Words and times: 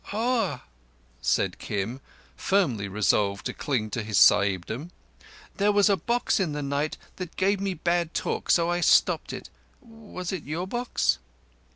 "Oah!" 0.11 0.63
said 1.21 1.59
Kim, 1.59 2.01
firmly 2.35 2.87
resolved 2.87 3.45
to 3.45 3.53
cling 3.53 3.91
to 3.91 4.01
his 4.01 4.17
Sahib 4.17 4.65
dom. 4.65 4.89
"There 5.57 5.71
was 5.71 5.91
a 5.91 5.95
box 5.95 6.39
in 6.39 6.53
the 6.53 6.63
night 6.63 6.97
that 7.17 7.35
gave 7.35 7.59
me 7.61 7.75
bad 7.75 8.15
talk. 8.15 8.49
So 8.49 8.67
I 8.67 8.81
stopped 8.81 9.31
it. 9.31 9.51
Was 9.83 10.31
it 10.31 10.41
your 10.41 10.65
box?" 10.65 11.19